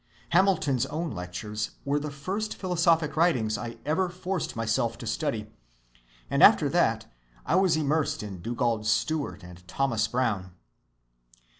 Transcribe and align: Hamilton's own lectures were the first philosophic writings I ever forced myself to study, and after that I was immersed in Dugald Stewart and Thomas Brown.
Hamilton's 0.31 0.87
own 0.87 1.11
lectures 1.11 1.75
were 1.85 1.99
the 1.99 2.09
first 2.09 2.55
philosophic 2.55 3.15
writings 3.15 3.55
I 3.55 3.77
ever 3.85 4.09
forced 4.09 4.55
myself 4.55 4.97
to 4.97 5.05
study, 5.05 5.53
and 6.27 6.41
after 6.41 6.67
that 6.69 7.05
I 7.45 7.55
was 7.55 7.77
immersed 7.77 8.23
in 8.23 8.41
Dugald 8.41 8.87
Stewart 8.87 9.43
and 9.43 9.61
Thomas 9.67 10.07
Brown. 10.07 10.53